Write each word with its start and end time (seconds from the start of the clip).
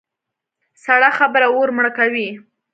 سړه 0.83 1.09
خبره 1.17 1.47
اور 1.53 1.69
مړه 1.77 1.91
کوي. 1.97 2.27